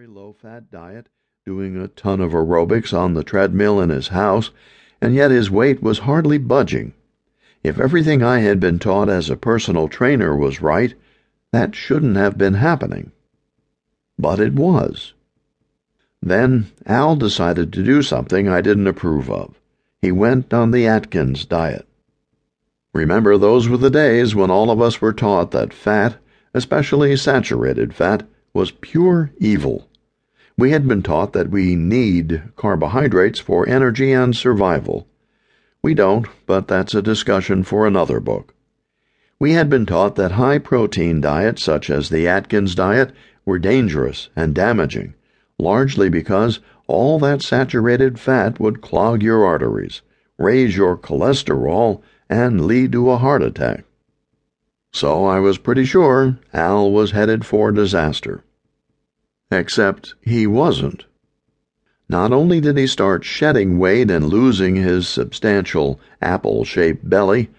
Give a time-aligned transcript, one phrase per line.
[0.00, 1.10] very low fat diet,
[1.44, 4.50] doing a ton of aerobics on the treadmill in his house,
[4.98, 6.94] and yet his weight was hardly budging.
[7.62, 10.94] If everything I had been taught as a personal trainer was right,
[11.52, 13.12] that shouldn't have been happening.
[14.18, 15.12] But it was.
[16.22, 19.60] Then Al decided to do something I didn't approve of.
[20.00, 21.86] He went on the Atkins diet.
[22.94, 26.16] Remember, those were the days when all of us were taught that fat,
[26.54, 29.86] especially saturated fat, was pure evil.
[30.60, 35.08] We had been taught that we need carbohydrates for energy and survival.
[35.80, 38.52] We don't, but that's a discussion for another book.
[39.38, 43.12] We had been taught that high protein diets, such as the Atkins diet,
[43.46, 45.14] were dangerous and damaging,
[45.58, 50.02] largely because all that saturated fat would clog your arteries,
[50.36, 53.84] raise your cholesterol, and lead to a heart attack.
[54.92, 58.44] So I was pretty sure Al was headed for disaster.
[59.50, 61.06] Except he wasn't.
[62.08, 67.50] Not only did he start shedding weight and losing his substantial apple shaped belly,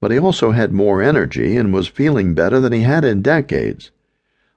[0.00, 3.90] but he also had more energy and was feeling better than he had in decades.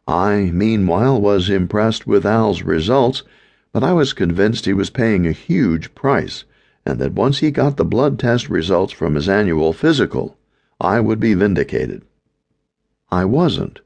[0.08, 3.23] I, meanwhile, was impressed with Al's results,
[3.72, 6.44] but I was convinced he was paying a huge price,
[6.85, 10.38] and that once he got the blood test results from his annual physical,
[10.80, 12.03] I would be vindicated.
[13.11, 13.80] I wasn't.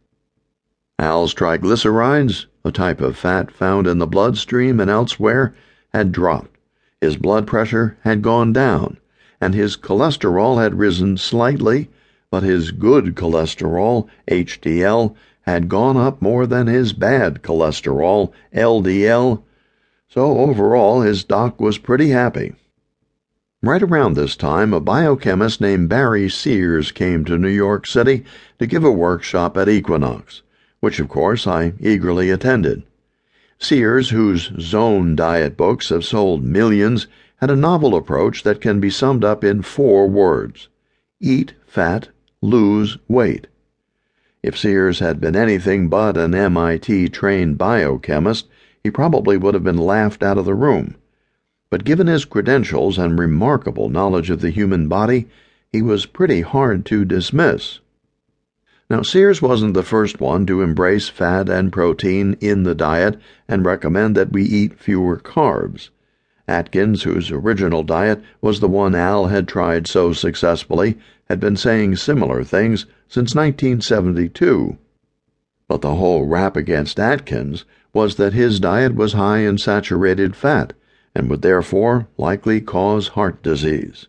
[0.99, 5.55] Al's triglycerides, a type of fat found in the bloodstream and elsewhere,
[5.93, 6.57] had dropped.
[6.99, 8.97] His blood pressure had gone down,
[9.39, 11.89] and his cholesterol had risen slightly,
[12.29, 19.41] but his good cholesterol, HDL, had gone up more than his bad cholesterol, LDL.
[20.09, 22.53] So overall, his doc was pretty happy.
[23.63, 28.23] Right around this time, a biochemist named Barry Sears came to New York City
[28.59, 30.41] to give a workshop at Equinox,
[30.79, 32.83] which of course I eagerly attended.
[33.59, 38.89] Sears, whose Zone diet books have sold millions, had a novel approach that can be
[38.89, 40.67] summed up in four words
[41.19, 42.09] eat fat,
[42.41, 43.47] lose weight.
[44.43, 48.47] If Sears had been anything but an MIT trained biochemist,
[48.83, 50.95] he probably would have been laughed out of the room
[51.69, 55.27] but given his credentials and remarkable knowledge of the human body,
[55.69, 57.79] he was pretty hard to dismiss.
[58.89, 63.65] Now, Sears wasn't the first one to embrace fat and protein in the diet and
[63.65, 65.89] recommend that we eat fewer carbs.
[66.47, 71.97] Atkins, whose original diet was the one Al had tried so successfully, had been saying
[71.97, 74.77] similar things since 1972.
[75.67, 80.71] But the whole rap against Atkins was that his diet was high in saturated fat
[81.13, 84.07] and would therefore likely cause heart disease.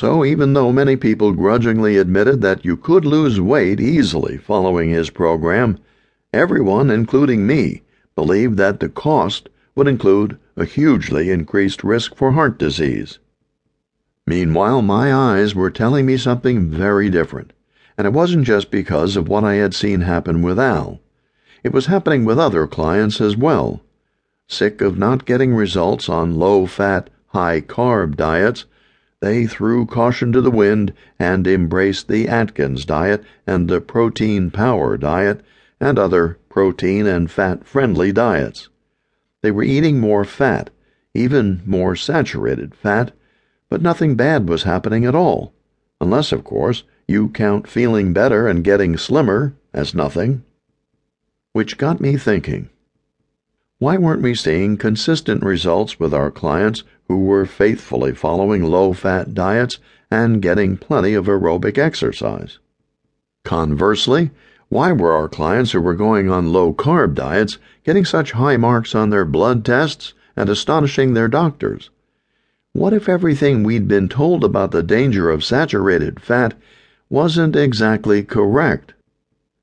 [0.00, 5.10] So, even though many people grudgingly admitted that you could lose weight easily following his
[5.10, 5.76] program,
[6.32, 7.82] everyone, including me,
[8.14, 13.18] believed that the cost would include a hugely increased risk for heart disease.
[14.24, 17.52] Meanwhile, my eyes were telling me something very different,
[17.96, 21.00] and it wasn't just because of what I had seen happen with Al.
[21.64, 23.82] It was happening with other clients as well
[24.46, 28.64] Sick of not getting results on low fat, high carb diets,
[29.20, 34.96] they threw caution to the wind and embraced the Atkins diet and the protein power
[34.96, 35.40] diet
[35.80, 38.68] and other protein and fat friendly diets.
[39.42, 40.70] They were eating more fat,
[41.14, 43.12] even more saturated fat,
[43.68, 45.52] but nothing bad was happening at all,
[46.00, 50.44] unless, of course, you count feeling better and getting slimmer as nothing.
[51.52, 52.70] Which got me thinking.
[53.80, 59.34] Why weren't we seeing consistent results with our clients who were faithfully following low fat
[59.34, 59.78] diets
[60.10, 62.58] and getting plenty of aerobic exercise?
[63.44, 64.32] Conversely,
[64.68, 68.96] why were our clients who were going on low carb diets getting such high marks
[68.96, 71.90] on their blood tests and astonishing their doctors?
[72.72, 76.54] What if everything we'd been told about the danger of saturated fat
[77.08, 78.94] wasn't exactly correct?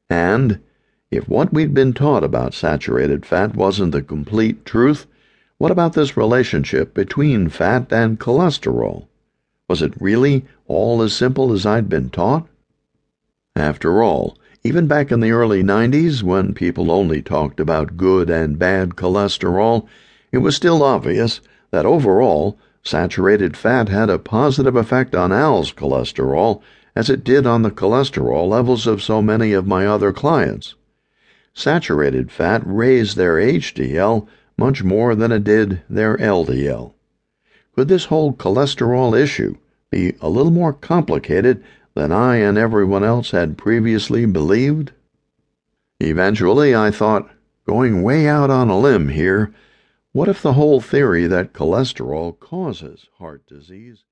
[0.09, 0.61] And
[1.11, 5.05] if what we'd been taught about saturated fat wasn't the complete truth,
[5.57, 9.07] what about this relationship between fat and cholesterol?
[9.69, 12.47] Was it really all as simple as I'd been taught?
[13.55, 18.59] After all, even back in the early 90s, when people only talked about good and
[18.59, 19.87] bad cholesterol,
[20.33, 21.39] it was still obvious
[21.71, 26.61] that overall, saturated fat had a positive effect on Al's cholesterol,
[26.93, 30.75] as it did on the cholesterol levels of so many of my other clients
[31.55, 36.93] saturated fat raised their HDL much more than it did their LDL.
[37.73, 39.57] Could this whole cholesterol issue
[39.89, 41.63] be a little more complicated
[41.93, 44.91] than I and everyone else had previously believed?
[45.99, 47.29] Eventually, I thought,
[47.65, 49.53] going way out on a limb here.
[50.11, 54.03] What if the whole theory that cholesterol causes heart disease